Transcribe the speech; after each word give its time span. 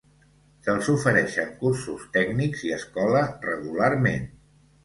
Se'ls 0.67 0.87
ofereixen 0.93 1.51
cursos 1.59 2.07
tècnics 2.17 2.65
i 2.71 2.75
escola 2.79 3.23
regularment. 3.47 4.31